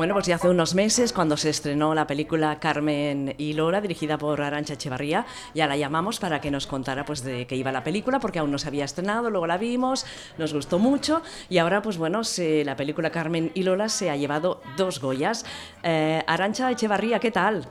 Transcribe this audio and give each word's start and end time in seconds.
Bueno, 0.00 0.14
pues 0.14 0.28
ya 0.28 0.36
hace 0.36 0.48
unos 0.48 0.74
meses, 0.74 1.12
cuando 1.12 1.36
se 1.36 1.50
estrenó 1.50 1.94
la 1.94 2.06
película 2.06 2.58
Carmen 2.58 3.34
y 3.36 3.52
Lola, 3.52 3.82
dirigida 3.82 4.16
por 4.16 4.40
Arancha 4.40 4.72
Echevarría, 4.72 5.26
ya 5.54 5.66
la 5.66 5.76
llamamos 5.76 6.18
para 6.18 6.40
que 6.40 6.50
nos 6.50 6.66
contara 6.66 7.04
pues 7.04 7.22
de 7.22 7.46
qué 7.46 7.54
iba 7.54 7.70
la 7.70 7.84
película, 7.84 8.18
porque 8.18 8.38
aún 8.38 8.50
no 8.50 8.56
se 8.56 8.68
había 8.68 8.86
estrenado, 8.86 9.28
luego 9.28 9.46
la 9.46 9.58
vimos, 9.58 10.06
nos 10.38 10.54
gustó 10.54 10.78
mucho, 10.78 11.20
y 11.50 11.58
ahora, 11.58 11.82
pues 11.82 11.98
bueno, 11.98 12.24
se, 12.24 12.64
la 12.64 12.76
película 12.76 13.10
Carmen 13.10 13.52
y 13.52 13.62
Lola 13.62 13.90
se 13.90 14.08
ha 14.08 14.16
llevado 14.16 14.62
dos 14.78 15.02
Goyas. 15.02 15.44
Eh, 15.82 16.24
Arancha 16.26 16.70
Echevarría, 16.70 17.18
¿qué 17.18 17.30
tal? 17.30 17.68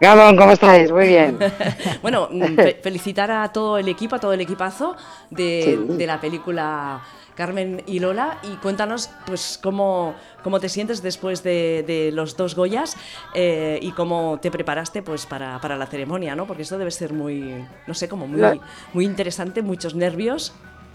Gabón, 0.00 0.36
¿cómo 0.36 0.52
estáis? 0.52 0.92
Muy 0.92 1.08
bien. 1.08 1.38
bueno, 2.02 2.28
mm, 2.30 2.54
fe 2.54 2.80
felicitar 2.82 3.30
a 3.30 3.52
todo 3.52 3.78
el 3.78 3.88
equipo, 3.88 4.16
a 4.16 4.20
todo 4.20 4.32
el 4.32 4.40
equipazo 4.40 4.96
de, 5.30 5.78
sí. 5.88 5.96
de 5.96 6.06
la 6.06 6.20
película 6.20 7.00
Carmen 7.38 7.84
y 7.86 8.00
Lola, 8.00 8.38
y 8.42 8.56
cuéntanos 8.56 9.10
pues 9.24 9.60
cómo, 9.62 10.16
cómo 10.42 10.58
te 10.58 10.68
sientes 10.68 11.02
después 11.02 11.44
de, 11.44 11.84
de 11.86 12.10
los 12.10 12.36
dos 12.36 12.56
Goyas 12.56 12.96
eh, 13.32 13.78
y 13.80 13.92
cómo 13.92 14.40
te 14.42 14.50
preparaste 14.50 15.02
pues 15.02 15.24
para, 15.24 15.60
para, 15.60 15.76
la 15.76 15.86
ceremonia, 15.86 16.34
¿no? 16.34 16.46
Porque 16.46 16.62
esto 16.62 16.78
debe 16.78 16.90
ser 16.90 17.12
muy, 17.12 17.64
no 17.86 17.94
sé, 17.94 18.08
como 18.08 18.26
muy, 18.26 18.40
La... 18.40 18.58
muy 18.92 19.04
interesante, 19.04 19.62
muchos 19.62 19.94
nervios. 19.94 20.52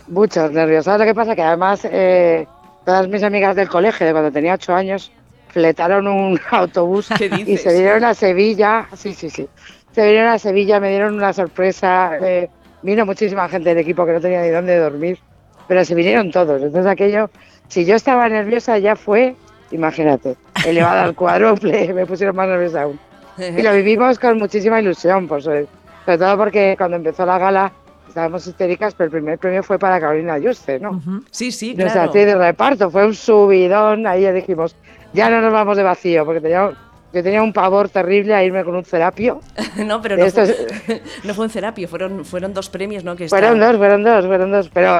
Muchos 0.09 0.51
nervios. 0.51 0.83
¿Sabes 0.83 0.99
lo 0.99 1.05
que 1.05 1.15
pasa? 1.15 1.33
Que 1.33 1.43
además 1.43 1.85
eh, 1.85 2.45
todas 2.83 3.07
mis 3.07 3.23
amigas 3.23 3.55
del 3.55 3.69
colegio, 3.69 4.05
de 4.05 4.11
cuando 4.11 4.29
tenía 4.29 4.55
ocho 4.55 4.75
años, 4.75 5.13
fletaron 5.53 6.07
un 6.07 6.39
autobús 6.51 7.09
y 7.45 7.57
se 7.57 7.73
vinieron 7.73 8.03
a 8.03 8.13
Sevilla. 8.13 8.87
Sí, 8.95 9.13
sí, 9.13 9.29
sí. 9.29 9.47
Se 9.93 10.03
vinieron 10.03 10.31
a 10.31 10.39
Sevilla, 10.39 10.79
me 10.79 10.89
dieron 10.89 11.13
una 11.13 11.31
sorpresa. 11.31 12.17
Eh, 12.21 12.49
vino 12.81 13.05
muchísima 13.05 13.47
gente 13.47 13.69
del 13.69 13.77
equipo 13.77 14.05
que 14.05 14.13
no 14.13 14.19
tenía 14.19 14.41
ni 14.41 14.49
dónde 14.49 14.77
dormir 14.77 15.19
pero 15.67 15.85
se 15.85 15.95
vinieron 15.95 16.31
todos. 16.31 16.61
Entonces 16.61 16.91
aquello, 16.91 17.29
si 17.67 17.85
yo 17.85 17.95
estaba 17.95 18.27
nerviosa 18.29 18.77
ya 18.77 18.95
fue, 18.95 19.35
imagínate, 19.71 20.35
elevada 20.65 21.03
al 21.03 21.15
cuádruple, 21.15 21.93
me 21.95 22.05
pusieron 22.05 22.35
más 22.35 22.47
nerviosa 22.47 22.83
aún. 22.83 22.99
Y 23.37 23.61
lo 23.63 23.73
vivimos 23.73 24.19
con 24.19 24.37
muchísima 24.37 24.79
ilusión, 24.79 25.27
por 25.27 25.41
sobre, 25.41 25.65
sobre 26.05 26.17
todo 26.19 26.37
porque 26.37 26.75
cuando 26.77 26.97
empezó 26.97 27.25
la 27.25 27.39
gala 27.39 27.71
estábamos 28.07 28.45
histéricas, 28.45 28.93
pero 28.93 29.05
el 29.05 29.11
primer 29.11 29.39
premio 29.39 29.63
fue 29.63 29.79
para 29.79 29.99
Carolina 29.99 30.37
Yuste, 30.37 30.79
¿no? 30.79 30.91
Uh 30.91 31.01
-huh. 31.01 31.23
Sí, 31.31 31.51
sí, 31.51 31.73
Nuestra 31.73 31.93
claro. 31.93 32.07
actriz 32.09 32.25
de 32.27 32.35
reparto, 32.35 32.91
fue 32.91 33.07
un 33.07 33.15
subidón, 33.15 34.05
ahí 34.05 34.21
ya 34.21 34.31
dijimos, 34.31 34.75
ya 35.13 35.29
no 35.29 35.41
nos 35.41 35.53
vamos 35.53 35.77
de 35.77 35.83
vacío, 35.83 36.25
porque 36.25 36.41
teníamos, 36.41 36.75
yo 37.13 37.21
tenía 37.21 37.43
un 37.43 37.53
pavor 37.53 37.89
terrible 37.89 38.33
a 38.33 38.43
irme 38.43 38.63
con 38.63 38.75
un 38.75 38.83
cerapio. 38.83 39.39
no, 39.77 40.01
pero 40.01 40.17
no 40.17 40.27
fue, 40.29 40.55
no 41.23 41.33
fue, 41.35 41.45
un 41.45 41.51
cerapio, 41.51 41.87
fueron, 41.87 42.25
fueron 42.25 42.53
dos 42.53 42.69
premios, 42.69 43.03
¿no? 43.03 43.15
Que 43.15 43.29
fueron 43.29 43.59
dos, 43.59 43.77
fueron 43.77 44.03
dos, 44.03 44.25
fueron 44.25 44.51
dos, 44.51 44.69
pero 44.73 44.97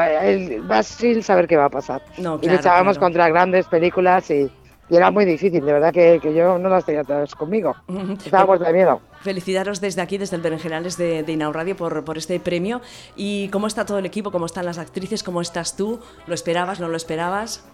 vas 0.67 0.85
sin 0.85 1.23
saber 1.23 1.47
qué 1.47 1.57
va 1.57 1.65
a 1.65 1.69
pasar. 1.69 2.03
No, 2.19 2.39
claro, 2.39 2.53
y 2.53 2.57
luchábamos 2.57 2.97
claro. 2.97 3.05
contra 3.05 3.29
grandes 3.29 3.65
películas 3.65 4.29
y, 4.29 4.47
y, 4.89 4.95
era 4.95 5.09
muy 5.09 5.25
difícil, 5.25 5.65
de 5.65 5.73
verdad 5.73 5.91
que, 5.91 6.19
que 6.21 6.35
yo 6.35 6.59
no 6.59 6.69
las 6.69 6.85
tenía 6.85 7.03
todas 7.03 7.33
conmigo. 7.33 7.75
Estábamos 8.23 8.59
de 8.59 8.71
miedo. 8.71 9.01
Felicitaros 9.21 9.81
desde 9.81 10.01
aquí, 10.01 10.19
desde 10.19 10.35
el 10.35 10.43
Berenjenales 10.43 10.97
de, 10.97 11.23
de 11.23 11.31
Inau 11.31 11.51
Radio 11.51 11.75
por, 11.75 12.03
por 12.05 12.19
este 12.19 12.39
premio. 12.39 12.81
¿Y 13.15 13.47
cómo 13.47 13.65
está 13.65 13.87
todo 13.87 13.97
el 13.97 14.05
equipo? 14.05 14.29
¿Cómo 14.29 14.45
están 14.45 14.65
las 14.65 14.77
actrices? 14.77 15.23
¿Cómo 15.23 15.41
estás 15.41 15.75
tú? 15.75 15.99
¿Lo 16.27 16.35
esperabas? 16.35 16.79
¿No 16.79 16.89
lo 16.89 16.97
esperabas? 16.97 17.65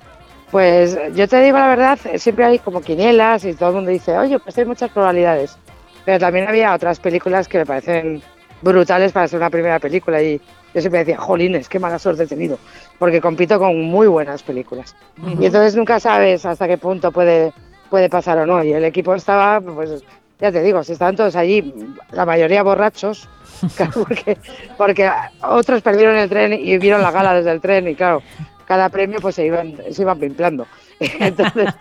Pues 0.51 0.97
yo 1.13 1.27
te 1.27 1.41
digo 1.41 1.57
la 1.57 1.67
verdad, 1.67 1.99
siempre 2.15 2.45
hay 2.45 2.59
como 2.59 2.81
quinielas 2.81 3.45
y 3.45 3.53
todo 3.53 3.69
el 3.69 3.75
mundo 3.75 3.91
dice, 3.91 4.17
oye, 4.17 4.39
pues 4.39 4.57
hay 4.57 4.65
muchas 4.65 4.89
probabilidades. 4.89 5.57
Pero 6.05 6.19
también 6.19 6.47
había 6.47 6.73
otras 6.73 6.99
películas 6.99 7.47
que 7.47 7.59
me 7.59 7.65
parecen 7.65 8.23
brutales 8.61 9.11
para 9.11 9.27
ser 9.27 9.39
una 9.39 9.49
primera 9.49 9.79
película 9.79 10.21
y 10.21 10.41
yo 10.73 10.81
siempre 10.81 10.99
decía, 10.99 11.17
jolines, 11.17 11.69
qué 11.69 11.79
mala 11.79 11.99
suerte 11.99 12.23
he 12.23 12.27
tenido, 12.27 12.57
porque 12.97 13.21
compito 13.21 13.59
con 13.59 13.79
muy 13.81 14.07
buenas 14.07 14.43
películas. 14.43 14.95
Uh 15.21 15.27
-huh. 15.27 15.41
Y 15.41 15.45
entonces 15.45 15.75
nunca 15.75 15.99
sabes 15.99 16.45
hasta 16.45 16.67
qué 16.67 16.77
punto 16.77 17.11
puede, 17.11 17.53
puede 17.89 18.09
pasar 18.09 18.37
o 18.39 18.45
no. 18.45 18.63
Y 18.63 18.73
el 18.73 18.85
equipo 18.85 19.13
estaba, 19.15 19.61
pues 19.61 20.03
ya 20.39 20.51
te 20.51 20.61
digo, 20.61 20.83
si 20.83 20.93
estaban 20.93 21.15
todos 21.15 21.35
allí, 21.35 21.73
la 22.11 22.25
mayoría 22.25 22.63
borrachos, 22.63 23.27
claro, 23.75 23.91
porque, 24.07 24.37
porque 24.77 25.11
otros 25.41 25.81
perdieron 25.81 26.15
el 26.15 26.29
tren 26.29 26.53
y 26.53 26.77
vieron 26.77 27.01
la 27.01 27.11
gala 27.11 27.33
desde 27.33 27.51
el 27.51 27.61
tren 27.61 27.87
y 27.87 27.95
claro, 27.95 28.21
cada 28.69 28.89
premio 28.89 29.19
pues 29.19 29.33
se 29.33 29.47
iban, 29.47 29.75
se 29.89 30.03
iban 30.03 30.19
pimplando. 30.19 30.67
Entonces 30.99 31.73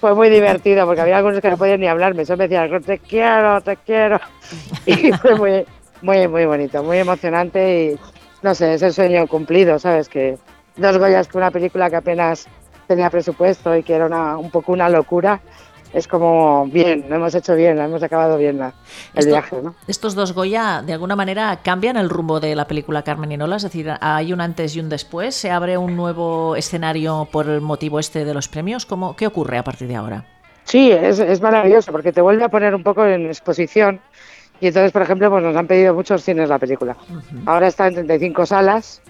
fue 0.00 0.12
muy 0.12 0.28
divertido 0.28 0.84
porque 0.86 1.00
había 1.00 1.18
algunos 1.18 1.40
que 1.40 1.48
no 1.48 1.56
podían 1.56 1.78
ni 1.78 1.86
hablarme, 1.86 2.24
solo 2.24 2.38
me 2.38 2.48
decían, 2.48 2.82
te 2.82 2.98
quiero, 2.98 3.60
te 3.60 3.76
quiero. 3.76 4.20
Y 4.86 5.12
fue 5.12 5.36
muy, 5.36 5.64
muy, 6.02 6.26
muy 6.26 6.44
bonito, 6.44 6.82
muy 6.82 6.98
emocionante 6.98 7.84
y 7.84 7.98
no 8.42 8.56
sé, 8.56 8.74
es 8.74 8.82
el 8.82 8.92
sueño 8.92 9.24
cumplido, 9.28 9.78
¿sabes? 9.78 10.08
Que 10.08 10.36
dos 10.76 10.98
Goyas 10.98 11.28
que 11.28 11.38
una 11.38 11.52
película 11.52 11.88
que 11.88 11.96
apenas 11.96 12.48
tenía 12.88 13.08
presupuesto 13.08 13.76
y 13.76 13.84
que 13.84 13.94
era 13.94 14.06
una, 14.06 14.36
un 14.36 14.50
poco 14.50 14.72
una 14.72 14.88
locura, 14.88 15.40
es 15.92 16.08
como 16.08 16.66
bien, 16.66 17.06
lo 17.08 17.16
hemos 17.16 17.34
hecho 17.34 17.54
bien, 17.54 17.78
hemos 17.78 18.02
acabado 18.02 18.38
bien 18.38 18.58
la, 18.58 18.68
el 19.14 19.18
Esto, 19.20 19.30
viaje. 19.30 19.56
¿no? 19.62 19.74
Estos 19.86 20.14
dos 20.14 20.32
Goya, 20.32 20.82
de 20.82 20.92
alguna 20.92 21.16
manera, 21.16 21.58
cambian 21.62 21.96
el 21.96 22.08
rumbo 22.08 22.40
de 22.40 22.56
la 22.56 22.66
película 22.66 23.02
Carmen 23.02 23.32
y 23.32 23.36
Nola, 23.36 23.56
es 23.56 23.62
decir, 23.62 23.92
hay 24.00 24.32
un 24.32 24.40
antes 24.40 24.74
y 24.76 24.80
un 24.80 24.88
después, 24.88 25.34
se 25.34 25.50
abre 25.50 25.76
un 25.76 25.96
nuevo 25.96 26.56
escenario 26.56 27.28
por 27.30 27.48
el 27.48 27.60
motivo 27.60 27.98
este 27.98 28.24
de 28.24 28.34
los 28.34 28.48
premios. 28.48 28.86
¿Cómo, 28.86 29.16
¿Qué 29.16 29.26
ocurre 29.26 29.58
a 29.58 29.64
partir 29.64 29.88
de 29.88 29.96
ahora? 29.96 30.24
Sí, 30.64 30.90
es, 30.90 31.18
es 31.18 31.40
maravilloso 31.40 31.92
porque 31.92 32.12
te 32.12 32.20
vuelve 32.20 32.44
a 32.44 32.48
poner 32.48 32.74
un 32.74 32.82
poco 32.82 33.04
en 33.04 33.26
exposición 33.26 34.00
y 34.60 34.68
entonces, 34.68 34.92
por 34.92 35.02
ejemplo, 35.02 35.28
pues 35.28 35.42
nos 35.42 35.56
han 35.56 35.66
pedido 35.66 35.92
muchos 35.92 36.22
cines 36.22 36.48
la 36.48 36.58
película. 36.58 36.96
Uh 37.10 37.14
-huh. 37.14 37.42
Ahora 37.46 37.66
está 37.66 37.88
en 37.88 37.94
35 37.94 38.46
salas, 38.46 39.02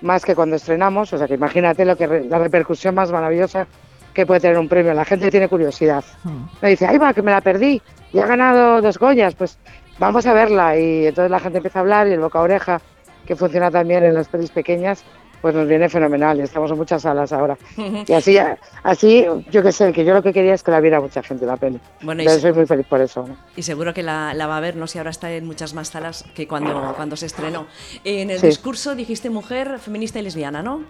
más 0.00 0.24
que 0.24 0.34
cuando 0.34 0.56
estrenamos, 0.56 1.12
o 1.12 1.18
sea 1.18 1.28
que 1.28 1.34
imagínate 1.34 1.84
lo 1.84 1.94
que 1.94 2.06
re, 2.06 2.24
la 2.24 2.38
repercusión 2.38 2.94
más 2.94 3.12
maravillosa 3.12 3.66
que 4.14 4.24
puede 4.24 4.40
tener 4.40 4.58
un 4.58 4.68
premio. 4.68 4.94
La 4.94 5.04
gente 5.04 5.30
tiene 5.30 5.48
curiosidad. 5.48 6.04
Hmm. 6.22 6.46
Me 6.62 6.70
dice, 6.70 6.86
ay 6.86 6.96
va, 6.98 7.12
que 7.12 7.22
me 7.22 7.32
la 7.32 7.40
perdí 7.40 7.82
y 8.12 8.18
ha 8.20 8.26
ganado 8.26 8.80
dos 8.80 8.96
Goyas, 8.98 9.34
pues 9.34 9.58
vamos 9.98 10.24
a 10.26 10.32
verla. 10.32 10.78
Y 10.78 11.06
entonces 11.06 11.30
la 11.30 11.40
gente 11.40 11.58
empieza 11.58 11.80
a 11.80 11.82
hablar 11.82 12.06
y 12.06 12.12
el 12.12 12.20
boca 12.20 12.38
a 12.38 12.42
oreja, 12.42 12.80
que 13.26 13.36
funciona 13.36 13.70
también 13.70 14.04
en 14.04 14.14
las 14.14 14.28
pelis 14.28 14.50
pequeñas, 14.50 15.04
pues 15.42 15.54
nos 15.54 15.66
viene 15.66 15.88
fenomenal. 15.88 16.38
Y 16.38 16.42
estamos 16.42 16.70
en 16.70 16.76
muchas 16.76 17.02
salas 17.02 17.32
ahora. 17.32 17.58
y 17.76 18.12
así, 18.12 18.38
así 18.84 19.26
yo 19.50 19.62
qué 19.64 19.72
sé, 19.72 19.92
que 19.92 20.04
yo 20.04 20.14
lo 20.14 20.22
que 20.22 20.32
quería 20.32 20.54
es 20.54 20.62
que 20.62 20.70
la 20.70 20.78
viera 20.78 21.00
mucha 21.00 21.22
gente 21.24 21.44
la 21.44 21.56
peli. 21.56 21.80
Bueno, 22.02 22.22
y 22.22 22.28
soy 22.28 22.52
muy 22.52 22.66
feliz 22.66 22.86
por 22.86 23.00
eso. 23.00 23.26
¿no? 23.26 23.36
Y 23.56 23.62
seguro 23.62 23.92
que 23.92 24.04
la, 24.04 24.32
la, 24.32 24.46
va 24.46 24.58
a 24.58 24.60
ver, 24.60 24.76
no 24.76 24.86
sé, 24.86 24.98
ahora 24.98 25.10
está 25.10 25.32
en 25.32 25.44
muchas 25.44 25.74
más 25.74 25.88
salas 25.88 26.24
que 26.36 26.46
cuando, 26.46 26.94
cuando 26.94 27.16
se 27.16 27.26
estrenó. 27.26 27.66
En 28.04 28.30
el 28.30 28.38
sí. 28.38 28.46
discurso 28.46 28.94
dijiste 28.94 29.28
mujer, 29.28 29.80
feminista 29.80 30.20
y 30.20 30.22
lesbiana, 30.22 30.62
¿no? 30.62 30.82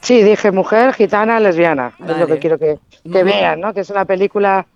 Sí, 0.00 0.22
dije 0.22 0.50
mujer, 0.50 0.92
gitana, 0.94 1.40
lesbiana. 1.40 1.94
Vale. 1.98 2.12
Es 2.12 2.18
lo 2.18 2.26
que 2.26 2.38
quiero 2.38 2.58
que, 2.58 2.78
que 3.10 3.22
vean, 3.24 3.60
¿no? 3.60 3.74
Que 3.74 3.80
es 3.80 3.90
una 3.90 4.04
película 4.04 4.66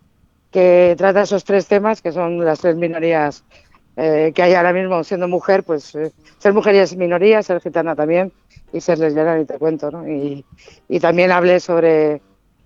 que 0.51 0.95
trata 0.97 1.23
esos 1.23 1.45
tres 1.45 1.67
temas, 1.67 2.01
que 2.03 2.13
son 2.13 2.45
las 2.45 2.61
tres 2.61 2.77
minorías 2.77 3.43
eh, 3.97 4.33
que 4.35 4.43
hay 4.43 4.55
ahora 4.55 4.73
mismo 4.73 5.05
siendo 5.05 5.29
mujer, 5.29 5.63
pues 5.63 5.95
eh, 5.95 6.13
ser 6.39 6.53
mujer 6.53 6.75
es 6.75 6.97
minoría, 6.97 7.43
ser 7.43 7.61
gitana 7.61 7.95
también, 7.95 8.33
y 8.73 8.81
ser 8.81 8.99
lesbiana 8.99 9.37
ni 9.37 9.45
te 9.45 9.59
cuento, 9.59 9.91
¿no? 9.91 10.09
Y, 10.09 10.45
y 10.89 11.01
también 11.01 11.31
hablé 11.31 11.61
sobre, 11.61 12.21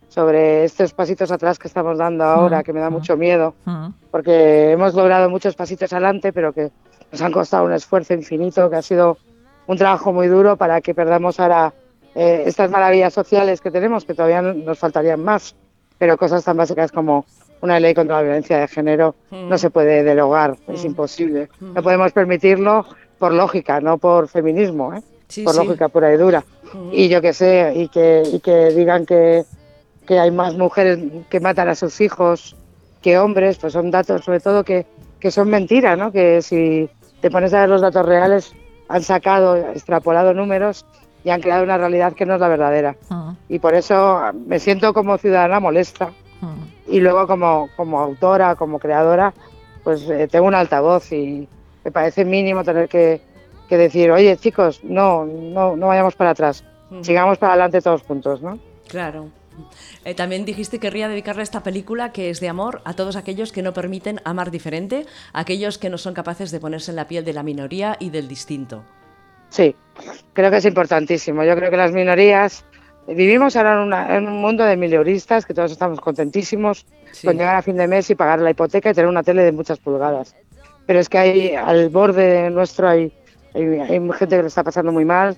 sobre 0.09 0.65
estos 0.65 0.95
pasitos 0.95 1.31
atrás 1.31 1.59
que 1.59 1.69
estamos 1.69 1.99
dando 1.99 2.25
ahora, 2.25 2.63
que 2.63 2.73
me 2.73 2.81
da 2.81 2.89
mucho 2.89 3.17
miedo, 3.17 3.55
porque 4.11 4.73
hemos 4.73 4.95
logrado 4.95 5.29
muchos 5.29 5.55
pasitos 5.55 5.93
adelante, 5.93 6.33
pero 6.33 6.53
que 6.53 6.71
nos 7.13 7.21
han 7.21 7.33
costado 7.33 7.67
un 7.67 7.73
esfuerzo 7.73 8.15
infinito, 8.15 8.71
que 8.71 8.77
ha 8.77 8.83
sido 8.83 9.19
un 9.67 9.77
trabajo 9.77 10.13
muy 10.15 10.29
duro 10.29 10.57
para 10.57 10.81
que 10.81 10.95
perdamos 10.95 11.39
ahora 11.41 11.75
eh, 12.19 12.43
estas 12.47 12.69
maravillas 12.69 13.15
sociales 13.15 13.61
que 13.61 13.71
tenemos, 13.71 14.05
que 14.05 14.13
todavía 14.13 14.43
nos 14.43 14.77
faltarían 14.77 15.23
más, 15.23 15.55
pero 15.99 16.17
cosas 16.17 16.43
tan 16.43 16.57
básicas 16.57 16.91
como 16.91 17.25
una 17.61 17.79
ley 17.79 17.95
contra 17.95 18.17
la 18.17 18.23
violencia 18.23 18.59
de 18.59 18.67
género 18.67 19.15
mm. 19.31 19.49
no 19.49 19.57
se 19.57 19.71
puede 19.71 20.03
derogar, 20.03 20.57
mm. 20.67 20.73
es 20.73 20.85
imposible. 20.85 21.49
Mm. 21.61 21.75
No 21.75 21.83
podemos 21.85 22.11
permitirlo 22.11 22.85
por 23.21 23.33
lógica, 23.33 23.81
no 23.81 23.99
por 23.99 24.27
feminismo, 24.27 24.95
¿eh? 24.95 25.03
sí, 25.29 25.45
por 25.45 25.55
sí. 25.55 25.61
lógica 25.61 25.89
pura 25.91 26.13
y 26.13 26.17
dura. 26.17 26.45
Y 26.91 27.09
yo 27.09 27.23
que 27.23 27.33
sé, 27.33 27.73
y 27.77 27.87
que, 27.87 28.25
y 28.33 28.41
que 28.41 28.71
digan 28.71 29.07
que, 29.07 29.45
que 30.05 30.19
hay 30.19 30.33
más 30.33 30.57
mujeres 30.57 30.99
que 31.31 31.39
matan 31.39 31.69
a 31.69 31.77
sus 31.77 32.01
hijos 32.01 32.57
que 33.01 33.17
hombres, 33.17 33.59
pues 33.59 33.75
son 33.75 33.93
datos 33.93 34.25
sobre 34.25 34.41
todo 34.41 34.65
que, 34.65 34.87
que 35.21 35.31
son 35.31 35.51
mentiras, 35.51 35.97
¿no? 35.97 36.11
Que 36.11 36.43
si 36.43 36.91
te 37.21 37.31
pones 37.31 37.55
a 37.55 37.61
ver 37.61 37.69
los 37.69 37.81
datos 37.81 38.05
reales, 38.05 38.53
han 38.89 39.05
sacado, 39.05 39.57
extrapolado 39.57 40.35
números 40.35 40.85
y 41.25 41.31
han 41.31 41.41
creado 41.41 41.65
una 41.65 41.79
realidad 41.79 42.13
que 42.13 42.27
no 42.27 42.35
es 42.35 42.41
la 42.41 42.49
verdadera. 42.49 42.97
Uh-huh. 43.11 43.37
Y 43.49 43.59
por 43.59 43.75
eso 43.75 44.21
me 44.47 44.59
siento 44.59 44.93
como 44.93 45.19
ciudadana 45.19 45.61
molesta. 45.61 46.13
Uh-huh. 46.41 46.95
Y 46.95 47.01
luego 47.01 47.27
como, 47.27 47.69
como 47.77 48.01
autora, 48.01 48.55
como 48.55 48.79
creadora, 48.79 49.35
pues 49.85 50.09
eh, 50.09 50.29
tengo 50.29 50.47
un 50.47 50.55
altavoz 50.55 51.13
y 51.13 51.49
me 51.85 51.91
parece 51.91 52.25
mínimo 52.25 52.65
tener 52.65 52.89
que, 52.89 53.21
que 53.69 53.77
decir, 53.77 54.11
oye 54.11 54.37
chicos, 54.37 54.83
no, 54.85 55.25
no, 55.25 55.77
no 55.77 55.87
vayamos 55.89 56.15
para 56.15 56.31
atrás, 56.31 56.65
uh-huh. 56.91 57.05
sigamos 57.05 57.39
para 57.39 57.53
adelante 57.53 57.81
todos 57.81 58.03
juntos, 58.03 58.41
¿no? 58.41 58.59
Claro. 58.89 59.29
Eh, 60.05 60.15
también 60.15 60.45
dijiste 60.45 60.79
que 60.79 60.83
querría 60.83 61.09
dedicarle 61.09 61.43
esta 61.43 61.63
película 61.63 62.13
que 62.13 62.31
es 62.31 62.39
de 62.41 62.49
amor 62.49 62.81
a 62.85 62.95
todos 62.95 63.17
aquellos 63.17 63.51
que 63.51 63.63
no 63.63 63.73
permiten 63.73 64.21
amar 64.25 64.51
diferente, 64.51 65.05
aquellos 65.33 65.79
que 65.79 65.91
no 65.91 65.99
son 65.99 66.15
capaces 66.15 66.51
de 66.51 66.61
ponerse 66.61 66.93
en 66.93 66.97
la 66.97 67.09
piel 67.09 67.25
de 67.25 67.33
la 67.33 67.43
minoría 67.43 67.97
y 67.99 68.11
del 68.11 68.29
distinto. 68.29 68.85
Sí, 69.51 69.75
creo 70.33 70.51
que 70.51 70.59
es 70.59 70.65
importantísimo. 70.65 71.45
Yo 71.45 71.55
creo 71.57 71.71
que 71.71 71.77
las 71.77 71.93
minorías 71.93 72.65
vivimos 73.07 73.57
ahora 73.57 74.17
en, 74.17 74.29
un 74.29 74.41
mundo 74.41 74.65
de 74.65 74.77
mileuristas 74.77 75.47
que 75.47 75.55
todos 75.55 75.73
estamos 75.73 76.01
contentísimos 76.01 76.87
con 77.25 77.37
llegar 77.37 77.57
a 77.57 77.63
fin 77.63 77.77
de 77.77 77.89
mes 77.89 78.11
y 78.11 78.15
pagar 78.15 78.41
la 78.41 78.51
hipoteca 78.51 78.91
y 78.91 78.95
tener 78.95 79.09
una 79.09 79.23
tele 79.23 79.43
de 79.43 79.53
muchas 79.53 79.79
pulgadas. 79.79 80.35
Pero 80.87 81.01
es 81.01 81.09
que 81.09 81.19
hay 81.19 81.55
al 81.55 81.89
borde 81.89 82.51
nuestro 82.51 82.89
hay, 82.89 83.13
hay, 83.55 84.01
gente 84.19 84.37
que 84.37 84.43
lo 84.43 84.49
está 84.49 84.63
pasando 84.63 84.93
muy 84.93 85.05
mal, 85.05 85.37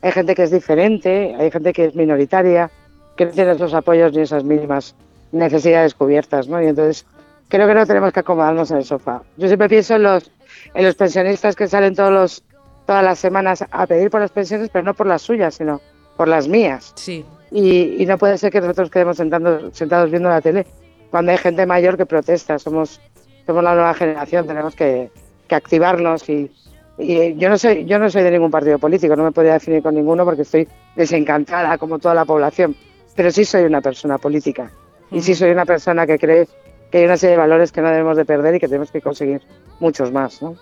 hay 0.00 0.12
gente 0.12 0.34
que 0.34 0.42
es 0.42 0.50
diferente, 0.50 1.34
hay 1.38 1.50
gente 1.50 1.72
que 1.72 1.86
es 1.86 1.94
minoritaria, 1.94 2.70
que 3.16 3.26
no 3.26 3.30
tiene 3.30 3.52
esos 3.52 3.74
apoyos 3.74 4.12
ni 4.12 4.22
esas 4.22 4.44
mínimas 4.44 4.94
necesidades 5.30 5.94
cubiertas, 5.94 6.48
¿no? 6.48 6.60
Y 6.62 6.66
entonces 6.66 7.06
creo 7.48 7.66
que 7.66 7.74
no 7.74 7.86
tenemos 7.86 8.12
que 8.12 8.20
acomodarnos 8.20 8.70
en 8.70 8.78
el 8.78 8.84
sofá. 8.84 9.22
Yo 9.36 9.46
siempre 9.46 9.68
pienso 9.68 9.96
en 9.96 10.02
los, 10.02 10.30
en 10.74 10.84
los 10.84 10.94
pensionistas 10.94 11.54
que 11.54 11.68
salen 11.68 11.94
todos 11.94 12.12
los, 12.12 12.44
todas 12.86 13.04
las 13.04 13.18
semanas 13.18 13.64
a 13.70 13.86
pedir 13.86 14.10
por 14.10 14.20
las 14.20 14.30
pensiones, 14.30 14.70
pero 14.72 14.84
no 14.84 14.94
por 14.94 15.06
las 15.06 15.22
suyas, 15.22 15.54
sino 15.54 15.80
por 16.16 16.28
las 16.28 16.48
mías. 16.48 16.92
Sí. 16.96 17.24
Y, 17.50 18.04
no 18.06 18.18
puede 18.18 18.38
ser 18.38 18.50
que 18.50 18.60
nosotros 18.60 18.90
quedemos 18.90 19.16
sentando, 19.16 19.70
sentados 19.72 20.10
viendo 20.10 20.28
la 20.28 20.40
tele 20.40 20.66
cuando 21.10 21.32
hay 21.32 21.38
gente 21.38 21.66
mayor 21.66 21.96
que 21.96 22.06
protesta. 22.06 22.58
Somos, 22.58 23.00
somos 23.46 23.62
la 23.62 23.74
nueva 23.74 23.94
generación, 23.94 24.46
tenemos 24.46 24.74
que, 24.74 25.10
que 25.46 25.54
activarnos 25.54 26.28
y, 26.28 26.50
y, 26.98 27.36
yo 27.36 27.48
no 27.48 27.58
soy 27.58 27.84
yo 27.84 27.98
no 27.98 28.08
soy 28.10 28.22
de 28.22 28.30
ningún 28.30 28.50
partido 28.50 28.78
político, 28.78 29.16
no 29.16 29.24
me 29.24 29.32
podría 29.32 29.54
definir 29.54 29.82
con 29.82 29.94
ninguno 29.94 30.24
porque 30.24 30.42
estoy 30.42 30.66
desencantada 30.96 31.76
como 31.78 31.98
toda 31.98 32.14
la 32.14 32.24
población, 32.24 32.74
pero 33.14 33.30
sí 33.30 33.44
soy 33.44 33.64
una 33.64 33.80
persona 33.80 34.18
política 34.18 34.70
y 35.10 35.20
sí 35.20 35.34
soy 35.34 35.50
una 35.50 35.66
persona 35.66 36.06
que 36.06 36.18
cree 36.18 36.48
que 36.90 36.98
hay 36.98 37.04
una 37.04 37.16
serie 37.16 37.32
de 37.32 37.38
valores 37.38 37.72
que 37.72 37.80
no 37.80 37.88
debemos 37.88 38.16
de 38.16 38.24
perder 38.24 38.54
y 38.54 38.60
que 38.60 38.68
tenemos 38.68 38.90
que 38.90 39.00
conseguir 39.00 39.42
muchos 39.80 40.12
más, 40.12 40.42
¿no? 40.42 40.56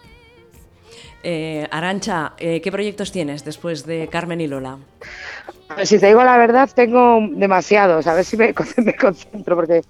Eh, 1.23 1.67
Arancha, 1.71 2.33
eh, 2.39 2.61
¿qué 2.61 2.73
proyectos 2.73 3.13
tienes 3.13 3.45
después 3.45 3.85
de 3.85 4.09
Carmen 4.09 4.41
y 4.41 4.47
Lola? 4.47 4.79
Si 5.85 5.99
te 5.99 6.07
digo 6.07 6.25
la 6.25 6.37
verdad, 6.37 6.69
tengo 6.75 7.21
demasiados. 7.33 8.07
A 8.07 8.15
ver 8.15 8.25
si 8.25 8.37
me, 8.37 8.55
concentro, 9.01 9.57
porque 9.57 9.83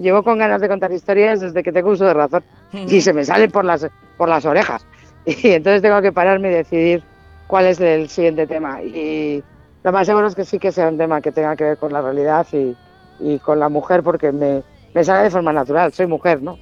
llevo 0.00 0.22
con 0.22 0.38
ganas 0.38 0.60
de 0.60 0.68
contar 0.68 0.92
historias 0.92 1.40
desde 1.40 1.62
que 1.62 1.72
tengo 1.72 1.90
uso 1.90 2.04
de 2.04 2.14
razón 2.14 2.44
y 2.72 3.00
se 3.00 3.12
me 3.12 3.24
salen 3.24 3.50
por 3.50 3.64
las, 3.64 3.86
por 4.16 4.28
las 4.28 4.44
orejas. 4.44 4.86
Y 5.26 5.50
entonces 5.50 5.82
tengo 5.82 6.00
que 6.00 6.10
pararme 6.10 6.48
y 6.48 6.54
decidir 6.54 7.02
cuál 7.48 7.66
es 7.66 7.78
el 7.80 8.08
siguiente 8.08 8.46
tema. 8.46 8.82
Y 8.82 9.42
lo 9.84 9.92
más 9.92 10.06
seguro 10.06 10.26
es 10.26 10.34
que 10.34 10.46
sí 10.46 10.58
que 10.58 10.72
sea 10.72 10.88
un 10.88 10.96
tema 10.96 11.20
que 11.20 11.32
tenga 11.32 11.54
que 11.54 11.64
ver 11.64 11.76
con 11.76 11.92
la 11.92 12.00
realidad 12.00 12.46
y, 12.52 12.74
y 13.20 13.38
con 13.38 13.58
la 13.58 13.68
mujer, 13.68 14.02
porque 14.02 14.32
me, 14.32 14.62
me, 14.94 15.04
sale 15.04 15.24
de 15.24 15.30
forma 15.30 15.52
natural. 15.52 15.92
Soy 15.92 16.06
mujer, 16.06 16.40
¿no? 16.40 16.56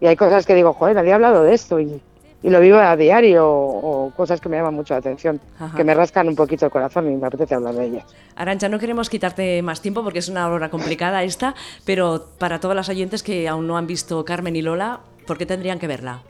Y 0.00 0.06
hay 0.06 0.16
cosas 0.16 0.46
que 0.46 0.54
digo, 0.56 0.72
joder, 0.72 0.96
nadie 0.96 1.12
ha 1.12 1.14
hablado 1.14 1.44
de 1.44 1.54
esto. 1.54 1.78
Y, 1.78 2.02
y 2.42 2.50
lo 2.50 2.60
vivo 2.60 2.78
a 2.78 2.96
diario 2.96 3.48
o, 3.48 4.12
cosas 4.16 4.40
que 4.40 4.48
me 4.48 4.56
llaman 4.56 4.74
mucho 4.74 4.94
la 4.94 4.98
atención, 4.98 5.40
que 5.76 5.84
me 5.84 5.94
rascan 5.94 6.28
un 6.28 6.36
poquito 6.36 6.66
el 6.66 6.70
corazón 6.70 7.10
y 7.10 7.16
me 7.16 7.26
apetece 7.26 7.54
hablar 7.54 7.74
de 7.74 7.86
ellas. 7.86 8.04
Arancha, 8.36 8.68
no 8.68 8.78
queremos 8.78 9.10
quitarte 9.10 9.60
más 9.62 9.82
tiempo 9.82 10.02
porque 10.04 10.20
es 10.20 10.28
una 10.28 10.48
hora 10.48 10.68
complicada 10.70 11.24
esta, 11.24 11.54
pero 11.84 12.26
para 12.38 12.60
todas 12.60 12.76
las 12.76 12.88
oyentes 12.88 13.22
que 13.22 13.48
aún 13.48 13.66
no 13.66 13.76
han 13.76 13.86
visto 13.86 14.24
Carmen 14.24 14.54
y 14.54 14.62
Lola, 14.62 15.00
¿por 15.26 15.36
qué 15.36 15.46
tendrían 15.46 15.78
que 15.78 15.88
verla? 15.88 16.22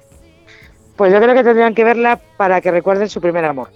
Pues 0.97 1.13
yo 1.13 1.21
creo 1.21 1.35
que 1.35 1.45
tendrían 1.45 1.75
que 1.75 1.85
verla 1.85 2.19
para 2.37 2.61
que 2.61 2.71
recuerden 2.71 3.09
su 3.09 3.21
primer 3.21 3.45
amor 3.45 3.69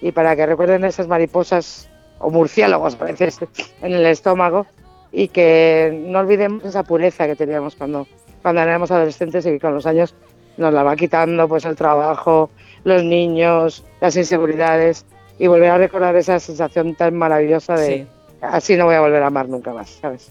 y 0.00 0.12
para 0.12 0.36
que 0.36 0.46
recuerden 0.46 0.84
esas 0.84 1.08
mariposas 1.08 1.90
o 2.20 2.30
murciélagos 2.30 2.94
a 3.00 3.04
veces 3.04 3.40
en 3.82 3.92
el 3.92 4.06
estómago 4.06 4.66
y 5.10 5.28
que 5.28 6.04
no 6.06 6.20
olvidemos 6.20 6.64
esa 6.64 6.84
pureza 6.84 7.26
que 7.26 7.36
teníamos 7.36 7.74
cuando, 7.74 8.06
cuando 8.42 8.62
éramos 8.62 8.90
adolescentes 8.90 9.44
y 9.46 9.50
que 9.50 9.60
con 9.60 9.74
los 9.74 9.86
años 9.86 10.14
nos 10.56 10.72
la 10.72 10.82
va 10.82 10.96
quitando 10.96 11.48
pues 11.48 11.64
el 11.64 11.76
trabajo, 11.76 12.50
los 12.84 13.02
niños, 13.02 13.84
las 14.00 14.16
inseguridades 14.16 15.04
y 15.38 15.46
volver 15.46 15.70
a 15.70 15.78
recordar 15.78 16.14
esa 16.16 16.38
sensación 16.38 16.94
tan 16.94 17.16
maravillosa 17.16 17.74
de 17.74 18.06
así 18.40 18.76
no 18.76 18.84
voy 18.84 18.94
a 18.94 19.00
volver 19.00 19.22
a 19.22 19.28
amar 19.28 19.48
nunca 19.48 19.72
más, 19.72 19.90
¿sabes? 20.00 20.30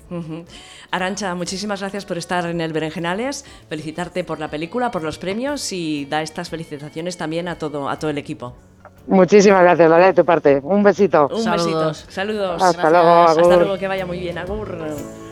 Arancha, 0.92 1.34
muchísimas 1.36 1.80
gracias 1.82 2.06
por 2.06 2.18
estar 2.18 2.46
en 2.46 2.62
el 2.62 2.72
Berenjenales, 2.72 3.46
felicitarte 3.68 4.24
por 4.24 4.40
la 4.40 4.50
película, 4.50 4.92
por 4.92 5.04
los 5.04 5.18
premios 5.18 5.72
y 5.72 6.06
da 6.06 6.22
estas 6.22 6.50
felicitaciones 6.50 7.18
también 7.18 7.48
a 7.48 7.58
todo, 7.58 7.90
a 7.90 7.98
todo 7.98 8.12
el 8.12 8.18
equipo. 8.18 8.56
Muchísimas 9.08 9.64
gracias, 9.64 9.90
vale, 9.90 10.06
de 10.06 10.14
tu 10.14 10.24
parte. 10.24 10.62
Un 10.64 10.82
besito. 10.82 11.28
Un 11.28 11.52
besito. 11.52 11.94
Saludos. 11.94 12.62
Hasta 12.62 12.90
luego, 12.90 13.10
Hasta 13.24 13.56
luego, 13.58 13.78
que 13.78 13.88
vaya 13.88 14.06
muy 14.06 14.20
bien. 14.20 14.38
Agur. 14.38 14.78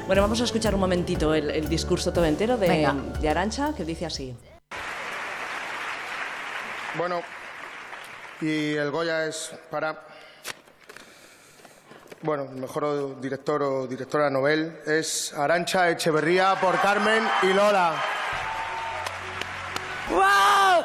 Bueno, 0.07 0.21
vamos 0.23 0.41
a 0.41 0.43
escuchar 0.43 0.73
un 0.73 0.81
momentito 0.81 1.33
el, 1.33 1.69
discurso 1.69 2.11
todo 2.11 2.25
entero 2.25 2.57
de, 2.57 2.89
de 3.21 3.29
Arancha, 3.29 3.73
que 3.73 3.85
dice 3.85 4.05
así. 4.05 4.35
Bueno, 6.95 7.21
y 8.41 8.75
el 8.75 8.91
Goya 8.91 9.25
es 9.25 9.53
para. 9.69 9.97
Bueno, 12.21 12.45
mejor 12.45 13.19
director 13.21 13.63
o 13.63 13.87
directora 13.87 14.29
novel 14.29 14.81
es 14.85 15.33
Arancha 15.33 15.89
Echeverría 15.89 16.59
por 16.59 16.79
Carmen 16.81 17.23
y 17.43 17.53
Lola. 17.53 17.93
¡Wow! 20.09 20.83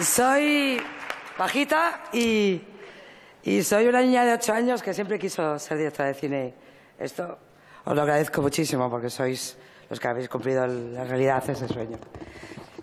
Soy 0.00 0.80
bajita 1.36 2.04
y, 2.12 2.62
y 3.42 3.62
soy 3.64 3.88
una 3.88 4.00
niña 4.00 4.24
de 4.24 4.34
ocho 4.34 4.54
años 4.54 4.80
que 4.80 4.94
siempre 4.94 5.18
quiso 5.18 5.58
ser 5.58 5.76
directora 5.76 6.08
de 6.08 6.14
cine. 6.14 6.54
Esto 6.98 7.36
os 7.84 7.94
lo 7.96 8.02
agradezco 8.02 8.40
muchísimo 8.40 8.88
porque 8.88 9.10
sois 9.10 9.58
los 9.88 10.00
que 10.00 10.08
habéis 10.08 10.28
cumplido 10.28 10.66
la 10.66 11.04
realidad 11.04 11.42
ese 11.48 11.68
sueño. 11.68 11.98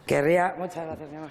Querría, 0.05 0.55
muchas 0.57 0.85
gracias, 0.85 1.09
mi 1.09 1.17
amor. 1.17 1.29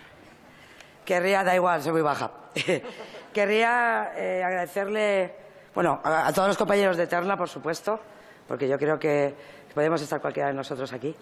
Querría, 1.04 1.44
da 1.44 1.54
igual, 1.54 1.82
soy 1.82 1.92
muy 1.92 2.02
baja. 2.02 2.30
Querría 3.32 4.12
eh, 4.16 4.42
agradecerle, 4.44 5.34
bueno, 5.74 6.00
a, 6.02 6.32
todos 6.32 6.48
los 6.48 6.56
compañeros 6.56 6.96
de 6.96 7.04
Eterna, 7.04 7.36
por 7.36 7.48
supuesto, 7.48 8.00
porque 8.46 8.68
yo 8.68 8.78
creo 8.78 8.98
que, 8.98 9.34
podemos 9.74 10.00
estar 10.00 10.20
cualquiera 10.20 10.48
de 10.48 10.54
nosotros 10.54 10.92
aquí, 10.92 11.14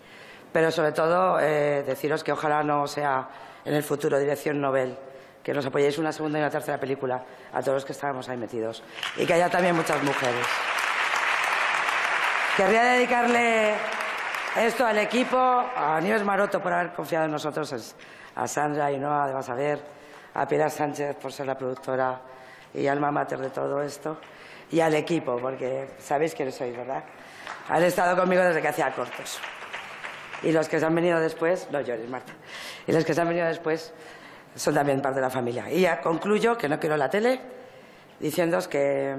pero 0.53 0.71
sobre 0.71 0.93
todo 0.93 1.41
eh, 1.41 1.83
deciros 1.87 2.23
que 2.23 2.33
ojalá 2.33 2.63
no 2.63 2.87
sea 2.87 3.27
en 3.65 3.75
el 3.75 3.83
futuro 3.83 4.19
dirección 4.19 4.61
Nobel, 4.61 4.95
que 5.43 5.55
nos 5.55 5.65
apoyéis 5.65 5.97
una 5.97 6.13
segunda 6.13 6.39
y 6.39 6.43
una 6.43 6.51
tercera 6.51 6.79
película 6.79 7.25
a 7.53 7.61
todos 7.61 7.77
los 7.77 7.85
que 7.87 7.93
estábamos 7.93 8.29
ahí 8.29 8.37
metidos 8.37 8.83
y 9.17 9.25
que 9.25 9.33
haya 9.33 9.49
también 9.49 9.75
muchas 9.75 10.03
mujeres. 10.03 10.47
Querría 12.57 12.83
dedicarle 12.83 13.75
esto 14.57 14.87
al 14.87 14.99
equipo, 14.99 15.37
a 15.39 15.99
Nieves 16.01 16.25
Maroto 16.25 16.61
por 16.61 16.73
haber 16.73 16.93
confiado 16.93 17.25
en 17.25 17.33
nosotros, 17.33 17.95
a 18.35 18.47
Sandra 18.47 18.93
y 18.93 18.99
Noa 18.99 19.27
de 19.27 19.33
Basaber, 19.33 19.81
a 20.35 20.47
Pilar 20.47 20.71
Sánchez 20.71 21.17
por 21.17 21.33
ser 21.33 21.47
la 21.47 21.57
productora 21.57 22.21
y 22.75 22.87
alma 22.87 23.11
mater 23.11 23.39
de 23.39 23.51
todo 23.51 23.83
esto, 23.83 24.19
y 24.71 24.81
al 24.81 24.95
equipo, 24.95 25.39
porque 25.39 25.89
sabéis 25.99 26.35
quiénes 26.35 26.55
sois, 26.55 26.77
¿verdad? 26.77 27.03
Han 27.69 27.83
estado 27.83 28.17
conmigo 28.17 28.43
desde 28.43 28.61
que 28.61 28.69
hacía 28.69 28.91
cortos. 28.93 29.39
Y 30.43 30.53
los 30.53 30.69
que 30.69 30.81
se 30.81 30.87
han 30.87 30.95
venido 30.95 31.21
después, 31.21 31.69
no 31.71 31.81
llores, 31.81 32.09
Marta, 32.09 32.33
y 32.87 32.93
los 32.93 33.05
que 33.05 33.15
se 33.15 33.21
han 33.21 33.29
venido 33.29 33.47
después 33.47 33.93
son 34.55 34.75
también 34.75 35.01
parte 35.01 35.17
de 35.17 35.23
la 35.23 35.31
familia. 35.31 35.71
Y 35.71 35.83
ya 35.83 36.01
concluyo, 36.01 36.59
que 36.59 36.69
no 36.69 36.79
quiero 36.79 36.97
la 36.97 37.09
tele, 37.09 37.41
diciéndoos 38.19 38.69
que, 38.69 39.17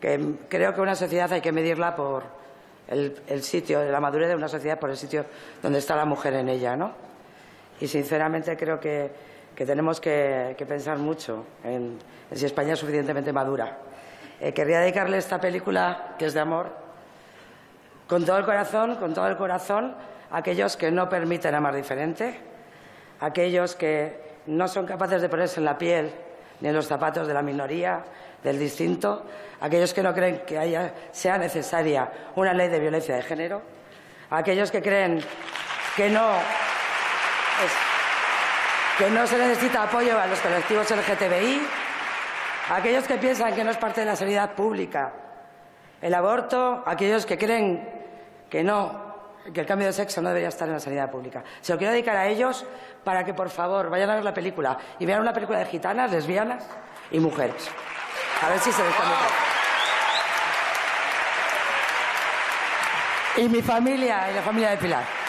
que 0.00 0.34
creo 0.48 0.74
que 0.74 0.80
una 0.80 0.94
sociedad 0.94 1.32
hay 1.32 1.40
que 1.40 1.52
medirla 1.52 1.94
por 1.94 2.41
el, 2.88 3.42
sitio 3.42 3.80
de 3.80 3.90
la 3.90 4.00
madurez 4.00 4.28
de 4.28 4.34
una 4.34 4.48
sociedad 4.48 4.78
por 4.78 4.90
el 4.90 4.96
sitio 4.96 5.24
donde 5.62 5.78
está 5.78 5.96
la 5.96 6.04
mujer 6.04 6.34
en 6.34 6.48
ella, 6.48 6.76
¿no? 6.76 6.92
Y 7.80 7.88
sinceramente 7.88 8.56
creo 8.56 8.78
que, 8.78 9.10
tenemos 9.56 10.00
que, 10.00 10.56
pensar 10.68 10.98
mucho 10.98 11.44
en, 11.64 11.98
si 12.34 12.46
España 12.46 12.74
es 12.74 12.78
suficientemente 12.78 13.32
madura. 13.32 13.78
Eh, 14.40 14.52
querría 14.52 14.80
dedicarle 14.80 15.18
esta 15.18 15.40
película, 15.40 16.14
que 16.18 16.26
es 16.26 16.34
de 16.34 16.40
amor, 16.40 16.70
con 18.08 18.24
todo 18.24 18.38
el 18.38 18.44
corazón, 18.44 18.96
con 18.96 19.14
todo 19.14 19.28
el 19.28 19.36
corazón, 19.36 19.94
a 20.30 20.38
aquellos 20.38 20.76
que 20.76 20.90
no 20.90 21.08
permiten 21.08 21.54
amar 21.54 21.74
diferente, 21.74 22.38
a 23.20 23.26
aquellos 23.26 23.76
que 23.76 24.20
no 24.46 24.66
son 24.66 24.86
capaces 24.86 25.22
de 25.22 25.28
ponerse 25.28 25.60
en 25.60 25.64
la 25.64 25.78
piel 25.78 26.10
ni 26.62 26.68
en 26.68 26.74
los 26.74 26.86
zapatos 26.86 27.26
de 27.26 27.34
la 27.34 27.42
minoría, 27.42 28.02
del 28.42 28.58
distinto, 28.58 29.26
aquellos 29.60 29.92
que 29.92 30.02
no 30.02 30.14
creen 30.14 30.42
que 30.46 30.58
haya, 30.58 30.94
sea 31.10 31.36
necesaria 31.36 32.10
una 32.36 32.54
ley 32.54 32.68
de 32.68 32.78
violencia 32.78 33.16
de 33.16 33.22
género, 33.22 33.62
aquellos 34.30 34.70
que 34.70 34.80
creen 34.80 35.22
que 35.96 36.08
no, 36.08 36.36
que 38.96 39.10
no 39.10 39.26
se 39.26 39.38
necesita 39.38 39.82
apoyo 39.82 40.18
a 40.18 40.26
los 40.26 40.40
colectivos 40.40 40.90
LGTBI, 40.90 41.60
aquellos 42.70 43.04
que 43.04 43.18
piensan 43.18 43.54
que 43.54 43.64
no 43.64 43.72
es 43.72 43.76
parte 43.76 44.00
de 44.00 44.06
la 44.06 44.16
sanidad 44.16 44.52
pública 44.54 45.12
el 46.00 46.14
aborto, 46.14 46.82
aquellos 46.84 47.24
que 47.24 47.38
creen 47.38 47.88
que 48.50 48.64
no, 48.64 49.11
que 49.52 49.60
el 49.60 49.66
cambio 49.66 49.86
de 49.86 49.92
sexo 49.92 50.20
no 50.22 50.28
debería 50.28 50.48
estar 50.48 50.68
en 50.68 50.74
la 50.74 50.80
sanidad 50.80 51.10
pública. 51.10 51.42
Se 51.60 51.72
lo 51.72 51.78
quiero 51.78 51.92
dedicar 51.92 52.16
a 52.16 52.28
ellos 52.28 52.64
para 53.04 53.24
que, 53.24 53.34
por 53.34 53.50
favor, 53.50 53.90
vayan 53.90 54.10
a 54.10 54.14
ver 54.14 54.24
la 54.24 54.34
película 54.34 54.78
y 54.98 55.06
vean 55.06 55.20
una 55.20 55.32
película 55.32 55.58
de 55.58 55.66
gitanas, 55.66 56.10
lesbianas 56.10 56.64
y 57.10 57.18
mujeres. 57.18 57.68
A 58.42 58.48
ver 58.50 58.58
si 58.60 58.72
se 58.72 58.82
les 58.82 58.94
Y 63.36 63.48
mi 63.48 63.62
familia 63.62 64.30
y 64.30 64.34
la 64.34 64.42
familia 64.42 64.70
de 64.70 64.76
Pilar. 64.76 65.21